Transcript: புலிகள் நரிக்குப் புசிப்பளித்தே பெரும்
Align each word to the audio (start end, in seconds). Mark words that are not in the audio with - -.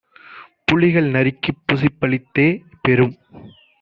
புலிகள் 0.67 1.09
நரிக்குப் 1.11 1.61
புசிப்பளித்தே 1.67 2.47
பெரும் 2.81 3.15